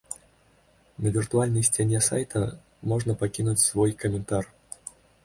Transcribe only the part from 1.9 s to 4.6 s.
сайта можна пакінуць свой каментар.